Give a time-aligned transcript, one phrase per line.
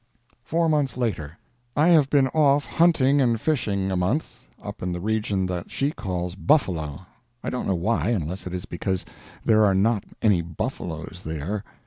[0.41, 1.37] FOUR MONTHS LATER.
[1.77, 5.91] I have been off hunting and fishing a month, up in the region that she
[5.91, 7.05] calls Buffalo;
[7.43, 9.05] I don't know why, unless it is because
[9.45, 11.63] there are not any buffaloes there.